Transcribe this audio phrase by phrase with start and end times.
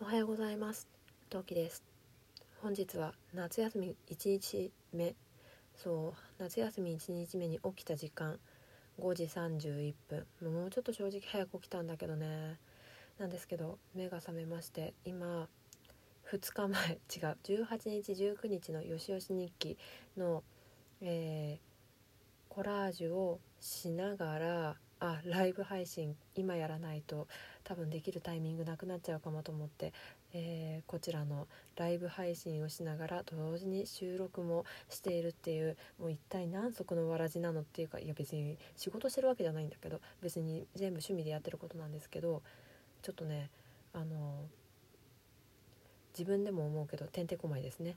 [0.00, 0.88] おはようございます。
[1.30, 1.84] 陶器です。
[2.60, 5.14] 本日は夏休み1日目。
[5.76, 8.40] そう夏休み1日目に起きた時間。
[9.00, 9.94] 5時31
[10.40, 10.52] 分。
[10.52, 12.58] もうちょっと正直早く起きたんだけどね。
[13.18, 15.48] なんですけど目が覚めまして今
[16.32, 16.98] 2日前。
[17.16, 17.38] 違う。
[17.44, 19.78] 18日19日のよしよし日記
[20.16, 20.42] の、
[21.00, 24.76] えー、コラージュをしながら
[25.08, 27.26] あライブ配信今やらないと
[27.62, 29.92] 多分できるタイミングなくなっちゃうかもと思って、
[30.32, 42.42] えー、こちらのライブ配信をしながら同時に収録もしているっていうもう一体何足のわらじなのっていうかいや別に仕事してるわけじゃないんだけど別に全部趣味でやってることなんですけど
[43.02, 43.50] ちょっとね
[43.92, 44.46] あの
[46.12, 47.96] 自分でも思うけどてんてこまいですね。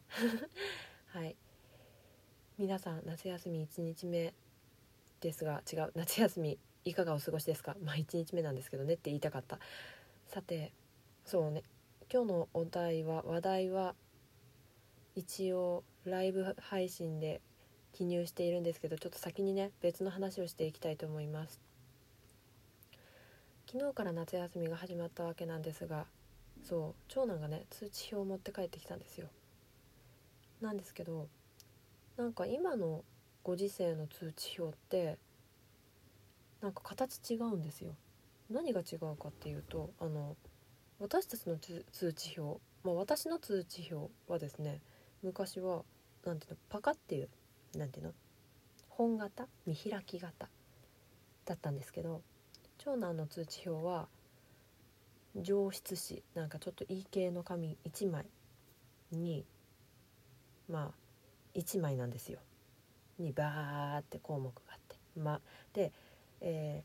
[1.08, 1.36] はい。
[2.58, 4.34] 皆さん夏休み1日目
[5.22, 6.58] ですが違う夏休み
[6.90, 7.76] いかがお過ごしですか？
[7.84, 9.60] まあ1日目なんですけどねって言いたかった。
[10.28, 10.72] さて
[11.26, 11.64] そうね。
[12.12, 13.96] 今日のお題は話題は
[15.16, 17.42] 一応ライブ配信で
[17.92, 21.60] 記入しているんですけどちょっと先にね別の話をしていきたいと思います。
[23.70, 26.06] 昨日から夏休みが始まったわけなんですが
[26.64, 29.28] そう長男がね通知表を持って帰ってきたんですよ。
[30.62, 31.28] なんですけど
[32.16, 33.04] なんか今の
[33.44, 35.18] ご時世の通知表って
[36.68, 37.96] なんか形違うんですよ。
[38.50, 40.36] 何が違うかっていうとあの
[41.00, 44.82] 私たちの通知表、まあ、私の通知表はですね
[45.24, 45.84] 昔は
[46.26, 47.30] 何ていうのパカっていう
[47.78, 48.14] 何ていうの
[48.90, 50.50] 本型見開き型
[51.46, 52.22] だったんですけど
[52.80, 54.10] 長男の通知表は
[55.38, 58.26] 上質紙なんかちょっといい系の紙1枚
[59.14, 59.46] に
[60.70, 62.40] まあ1枚なんですよ。
[63.20, 65.40] にバーって項目があって、ま、
[65.74, 65.94] で
[66.42, 66.84] え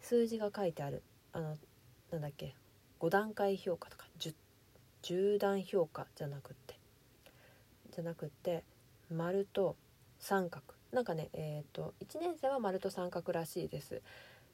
[0.00, 1.02] ー、数字が書いてある。
[1.32, 1.56] あの
[2.10, 2.54] なんだっけ。
[3.00, 4.06] 5段階評価とか。
[4.18, 4.34] 10,
[5.02, 6.78] 10段評価じゃなくって。
[7.94, 8.64] じゃなくって
[9.10, 9.76] 丸と
[10.18, 10.64] 三角。
[10.92, 14.02] なんかねえっ、ー、と1年生は丸と三角らしいです。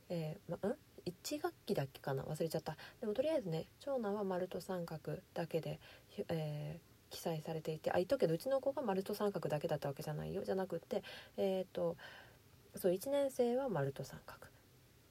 [0.09, 2.25] えー、ま、ん？1学期だっけかな？
[2.25, 2.77] 忘れちゃった。
[3.01, 5.81] でもとりあえずね長男は丸と三角だけで、
[6.29, 10.45] えー、記載されていてあ言っとくけどうちの子が丸と三角だけだったわけじゃないよ。
[10.45, 11.03] じゃなくって
[11.37, 11.97] えっ、ー、と
[12.77, 14.47] そう1年生は丸と三角。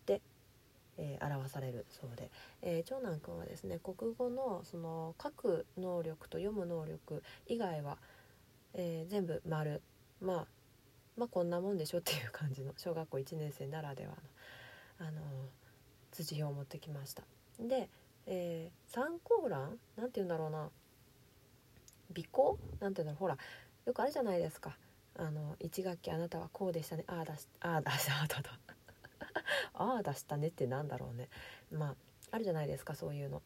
[0.06, 0.22] で、
[0.98, 2.30] えー、表されるそうで、
[2.62, 7.98] えー、長男くんはですね国語のその書く能力と読む能力以外は、
[8.74, 9.82] えー、全部丸。
[10.22, 10.46] まあ
[11.18, 14.12] まあこんなもんでしょっていう感じの小学校1年生ならでは
[15.00, 15.22] の、あの
[16.12, 17.24] 通知表を持ってきました。
[17.60, 17.90] で、
[18.26, 20.70] えー、参考欄なんて言うんだろうな。
[22.18, 23.16] 尾行なんて言うんだろう。
[23.18, 23.38] ほら
[23.86, 24.76] よくあるじゃないですか。
[25.18, 27.04] あの1学期あなたはこうでしたね。
[27.08, 28.38] ああだしああだし た。
[29.74, 31.30] あああだしたねってなんだろうね。
[31.72, 31.96] まあ
[32.32, 33.42] あるじゃないですかそういうの。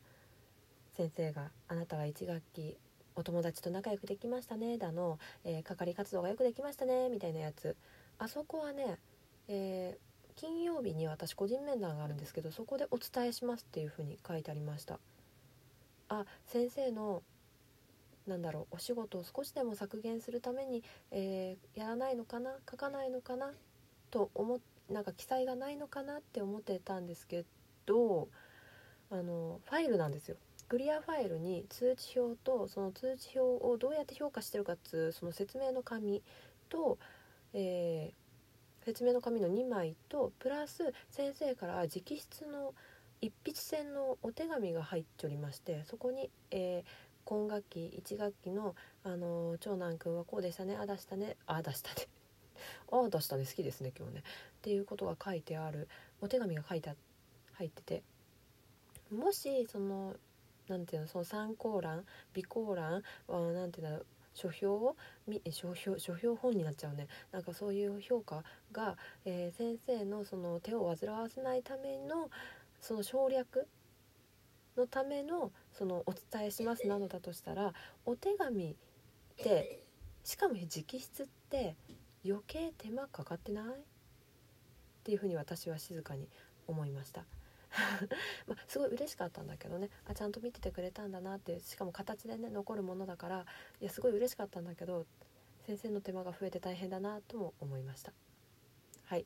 [0.94, 2.78] 先生が「あなたは1学期
[3.16, 7.76] お友達と仲良くできましたね」だの、えー、係活動がよくできましたねみたいなやつ。
[8.18, 8.98] あそこはね、
[9.50, 15.00] えー、金曜日に私個人面談があるんですけどそこでお伝えしますっていうふうに書いてありました。
[16.08, 17.24] あ先生の
[18.28, 23.52] なんだろうお仕事を少しでも削減するために、えー、やらないのかな書かないのかな
[24.10, 24.60] と思
[24.90, 27.46] なんか記載がないのかなって思ってたんですけ
[27.86, 28.28] ど
[29.12, 30.38] あのファイルなんですよ。
[30.68, 36.24] クリアファイルに通知表とその通知表をどうやって評価してるかっつうその説明の紙
[36.70, 36.98] と、
[37.54, 42.74] えー、説明の紙の2枚とプラス先生から直筆の
[43.22, 46.90] 一筆線のお手紙が入っておりましてそこに、えー、
[47.26, 52.08] 今学期1学期の、あの長男くんはこうでしたねあだしたねあだしたね。
[52.92, 54.20] あだしたね 好きですね今日ね。
[54.22, 54.24] っ
[54.62, 55.88] ていうことが書いてある。
[56.22, 56.96] お手紙が書いて
[57.54, 58.04] 入ってて。
[59.12, 60.16] もしその
[60.68, 64.96] なんていうのその参考欄備考欄はなんていうんだろう書評
[65.50, 67.08] 書評書評本になっちゃうね。
[67.32, 72.30] なんかそういう評価が、えー、先生のその手を煩わせないための
[72.82, 73.68] その省略
[74.78, 77.74] のためのそのお伝えしますなのだとしたら
[78.06, 78.76] お手紙っ
[79.38, 79.84] て
[80.24, 81.76] しかも直筆って
[82.26, 83.66] 余計手間かかってない？
[83.66, 83.68] っ
[85.04, 86.28] ていうふうに私は静かに
[86.68, 87.26] 思いました。
[88.48, 89.90] まあ、すごい嬉しかったんだけどね。
[90.06, 93.46] あちゃんと見ててくれたんだなってしかも形でね残るものだから。
[93.82, 95.06] いやすごい嬉しかったんだけど
[95.68, 98.14] 先生の手間が増えて大変だなとも思いました。
[99.04, 99.26] はい。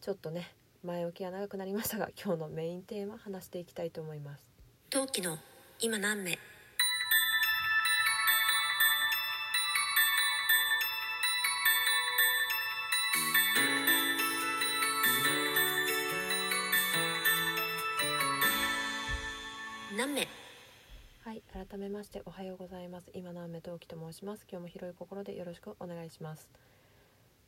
[0.00, 4.51] ちょっとね前置きが長くなりましたが今日のメインテーマ話していきたいと思います。
[4.92, 5.38] 陶器の
[5.80, 6.38] 今何目
[19.96, 20.28] 何目
[21.24, 23.10] はい、改めましておはようございます。
[23.14, 24.44] 今のアメトウキと申します。
[24.46, 26.50] 今日も広い心でよろしくお願いします。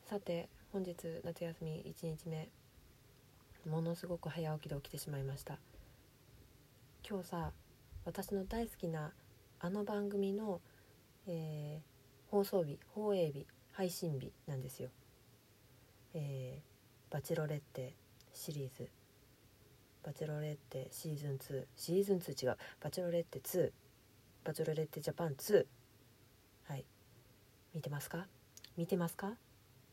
[0.09, 2.49] さて、本日夏休み1日目、
[3.69, 5.59] ものすごく早起きで起きてしまいました。
[7.07, 7.51] 今日さ、
[8.03, 9.11] 私の大好きな
[9.59, 10.59] あの番組の、
[11.27, 11.95] えー
[12.31, 14.89] 放送日、放映日、配信日なんですよ。
[16.15, 17.93] えーバチェロレッテ
[18.33, 18.89] シリーズ。
[20.03, 22.57] バチェロレッテシーズン2シーズン2違う。
[22.81, 23.71] バチェロレッテ2
[24.43, 25.65] バチェロレッテジャパン2
[26.67, 26.85] はい。
[27.75, 28.25] 見てますか？
[28.75, 29.35] 見てますか？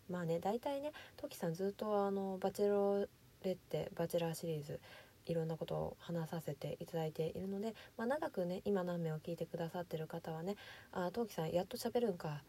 [0.09, 3.07] まあね大体ねトキさんずっとあのバチェロ
[3.45, 4.81] レッテバチェラーシリーズ
[5.27, 10.57] いろんなことを話させていただいているので、まあ、長くね今何名を聞いてくださってる方はね
[10.93, 12.43] あトキさんやっと喋るんか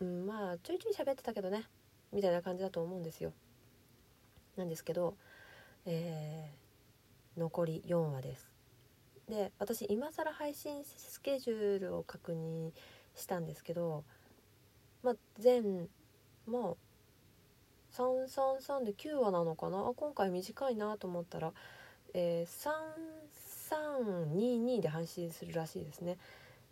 [0.00, 1.64] うんまあちょいちょい喋ってたけどね
[2.12, 3.32] みたいな感じだと思うんですよ。
[4.56, 5.14] なんですけど
[5.86, 6.64] えー
[7.36, 8.48] 残り4話です。
[9.28, 12.70] で私今更配信スケジュールを確認
[13.16, 14.04] したんですけど
[15.02, 15.88] まあ全
[16.46, 16.74] まあ
[17.92, 19.78] 333で9話なのかな？
[19.88, 21.52] あ今回短いなと思ったら、
[22.14, 22.70] えー、
[23.70, 26.16] 3322で配信するらしいですね。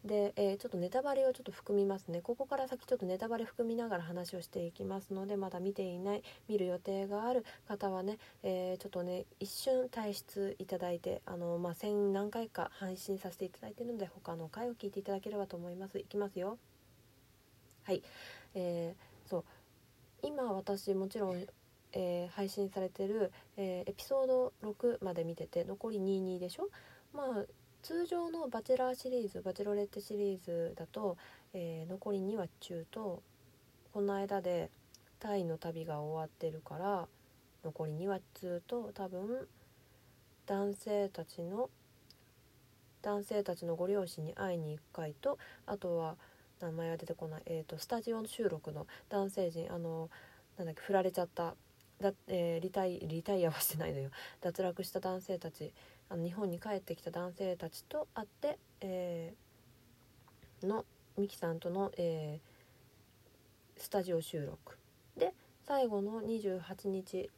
[0.05, 2.21] で、えーちょっとネタバレをちょっと含みますね。
[2.23, 15.99] ここから先ちょっとネタバレ含みながら話をしていきますのでまだ見ていない見る予定がある方はね、えーちょっとね一瞬退出いただいてあの、まあ、1000何回か配信させていただいているので他の回を聞いていただければと思います。
[15.99, 16.59] いきますよ。
[17.85, 18.03] はい、
[18.55, 19.45] えーそう。
[20.23, 21.47] 今私もちろん、
[21.93, 26.69] えー配信されてる、えーエピソード6まで見てて残り22でしょ？
[27.12, 27.44] まあ
[27.83, 31.17] 通常のバチェラーシリーズバチェロレッテシリーズだと、
[31.53, 33.23] えー残り2話中と
[33.93, 34.71] この間で
[35.19, 37.06] タイの旅が終わってるから
[37.65, 39.47] 残り2話中と多分
[40.47, 41.71] 男性たちの
[43.03, 46.17] 男性たちのご両親に会いに行く回とあとは
[46.61, 50.09] 名前は出てこない、えー、とスタジオの収録の男性陣あの
[50.56, 51.55] なんだっけ振られちゃった
[52.02, 54.10] だ、えーリタイリタイアはしてないのよ。
[54.43, 55.72] 脱落した男性たち
[56.10, 60.84] あの日本に帰ってきた男性たちと会って、えーの
[61.16, 62.52] ミキさんとの、えー
[63.82, 64.78] スタジオ収録。
[65.16, 65.32] で
[65.66, 67.31] 最後の28日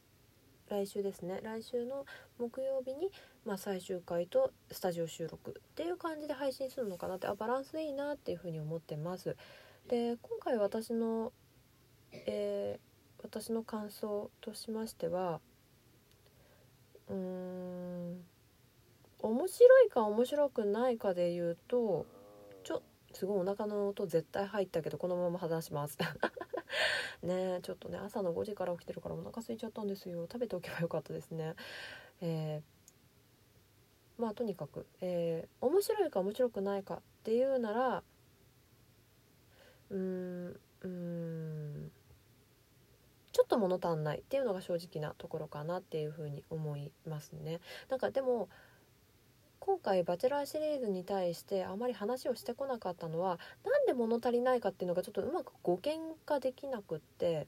[0.69, 1.39] 来週ですね。
[1.43, 2.05] 来週の
[2.37, 3.11] 木曜日に、
[3.45, 5.51] まあ、最終回とスタジオ収録。
[5.51, 9.35] っていう感じで配信するのかなってあバランスいいなっていうふうに思ってます。
[9.87, 11.31] で今回私の、
[12.11, 12.94] えー
[13.25, 15.41] 私の感想としましては
[17.09, 18.23] うーん
[19.19, 22.05] 面白いか面白くないかで言うと
[22.63, 22.83] ちょ
[23.13, 25.97] すごいお腹の音絶対入ったけどこのまま話します。
[27.23, 30.27] ねちょっとね朝の5時から起きてるからお腹空いちゃったんですよ。
[30.31, 31.55] 食べておけばよかったですね。
[32.21, 38.03] えーまあとにかく、えー面白いか面白くないかっていうなら
[39.89, 41.91] うーんうーん
[43.35, 47.59] ちょっと物足んないっていうのが正直なところかなっていうふうに思いますね。
[47.89, 48.47] なんかでも
[49.59, 57.45] 今回「バチェラー」シリーズに対してあまり話をしてこなかったのはなんで物足りないかっていうのがちょっとうまく語源化できなくって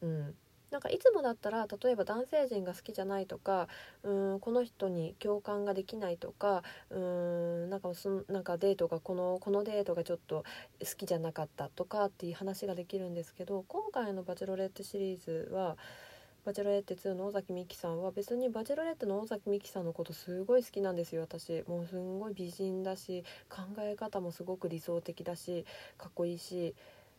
[0.00, 0.36] うん
[0.70, 3.68] なんかいつもだったら例えば男性陣が好きじゃないとか
[4.02, 10.44] うんこの人に共感ができないとかうんなんかそのなんかデートがこのこのデートがちょっと
[10.80, 15.76] 好きじゃなかったとかっていう話ができるんですけど今回の「バチェロレッテ」シリーズは
[16.44, 21.64] 「バチェロレッテ2」の尾崎美紀さんは別にバチェロレッテの尾崎美紀さんのことすごい好きなんですよ私。
[21.66, 25.66] もうすんごい美人だし考え方もすごく理想的だし
[25.98, 26.74] かっこいいし。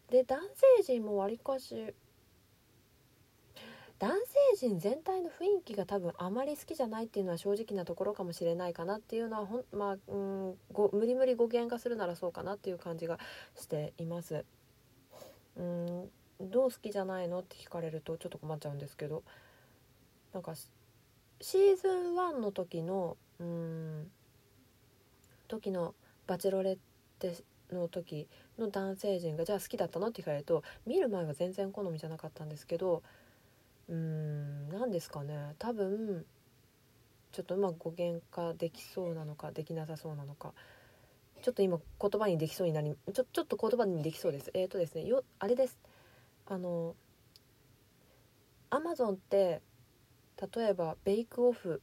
[0.10, 0.42] で男
[0.78, 1.94] 性陣もわりかし
[4.02, 4.14] 男
[4.58, 13.20] 性陣全体の雰囲気が多分あまり好きじゃないっていうのは正直なところかもしれないかなっていうのはほんまあうんご無理無理語源化するならそうかなっていう感じが
[13.56, 14.44] しています。
[15.56, 16.10] うん
[16.42, 19.22] どう好きじゃないのって聞かれるとちょっと困っちゃうんですけど
[20.34, 24.10] なんかシーズン1の時のうん
[25.48, 25.94] 時の
[26.26, 26.78] バチェロレッ
[27.20, 27.36] テ
[27.72, 28.28] の時
[28.58, 33.04] の男性陣がじゃあ好きだったのって聞かれると見る前は全然好みじゃなかったんですけど
[33.92, 35.54] うん何ですかね。
[35.60, 36.26] 多分
[37.34, 40.54] ちょっとうまく語源化できそうなのかできなさそうなのか。
[41.42, 44.50] ちょっと今言葉にできそうになりちょちょっと言葉にできそうです。
[44.54, 45.78] えっ、とですねよあれです。
[46.48, 46.96] あの
[48.70, 49.62] アマゾンって
[50.56, 51.82] 例えばベイクオフ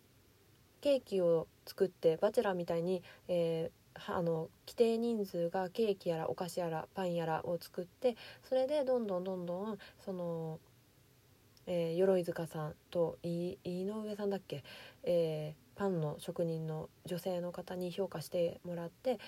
[0.80, 10.60] ケーキを作ってバチェラーみたいに、えーあの規定人数がケーキやらお菓子やらパンやらを作ってそれでどんどんどんどんその、
[11.68, 14.64] えー鎧塚さんと井上さんだっけ、
[15.04, 19.20] えーパンの職人の女性の方に評価してもらって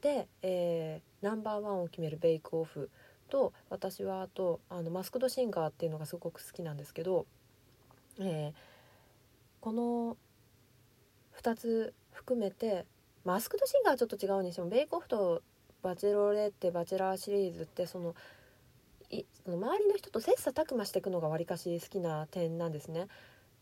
[0.00, 2.90] で、えーナンバーワンを決めるベイクオフ
[3.28, 7.26] と私はあとあのマスクドシンガーっていうのがすごく好きなんですけど、
[8.18, 8.76] えー
[9.60, 10.16] この
[11.42, 12.86] 2つ含めて
[13.24, 15.42] マスクドシンガーはちょっと違うにしてもベイクオフと
[15.82, 18.14] バチェロレッテバチェラーシリーズってその
[19.44, 23.08] その周りの人と切磋琢磨していくのがわりかし好きな点なんですね。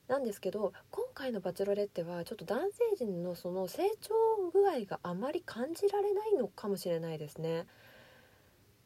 [0.08, 4.14] なんですけど今回の「バチェロレッテ」はちょっと男性陣のその成長
[4.52, 7.66] 具合があまり感じられないのかもしれないですね。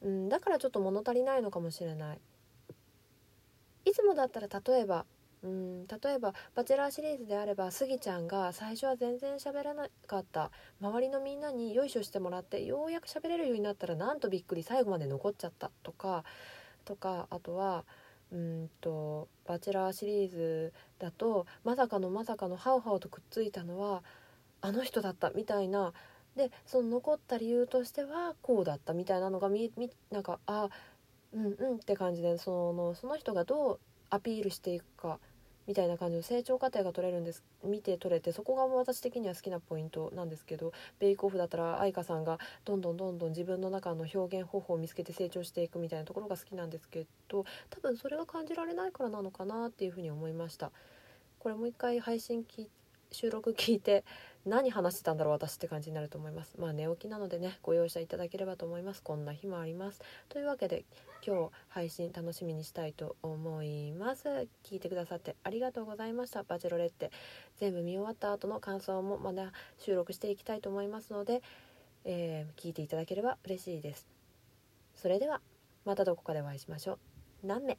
[0.01, 2.21] うん、だからちょっと物足りないのかもしれない。
[3.85, 5.07] いつもだったら例えば
[5.43, 10.51] うん例えば「バチェラー」シリーズであればスギちゃんが最初は全然喋らなかった。
[10.81, 16.25] 周りのみんなによいしょしてもらってようやく喋れるようになったらなんとびっくり最後まで残っちゃったとか
[16.85, 17.85] とかあとは
[18.33, 24.03] うんと「バチェラー」シリーズだとまさかのまさかのハウハウとくっついたのは
[24.61, 25.93] あの人だったみたいな。
[26.37, 30.69] でその残った理由としてはこうだったみたいなのがみみなんかあ
[31.33, 33.81] うんうんって感じでそのその人がどう
[34.11, 35.19] アピールしていくか
[35.69, 50.73] みたいな感じの成長過程が取れるんです見て取れてそこが私的には好きなポイントなんですけどベイクオフだったら愛花さんがどんどんどんどん自分の中の表現方法を見つけて成長していくみたいなところが好きなんですけど多分それが感じられないからなのかなっていうふうに思いました。
[51.39, 52.69] これもう一回配信き
[53.13, 54.05] 収録聞いて
[54.47, 56.55] 何話してたんだろう私って感じになると思います。
[56.59, 59.03] まあ寝起きなのでねご容赦いただければと思います。
[59.03, 60.01] こんな日もあります。
[60.29, 60.85] というわけで
[61.27, 64.49] 今日配信楽しみにしたいと思います。
[64.65, 66.43] 聞いてくださってありがとうございました。
[66.43, 67.11] バチェロレッテ。
[67.57, 71.43] 全部見終わった後の感想もまだ収録していきたいと思いますので、
[72.05, 74.07] えー聞いていただければ嬉しいです。
[74.95, 75.41] それでは
[75.85, 76.99] またどこかでお会いしましょう。
[77.47, 77.79] 何名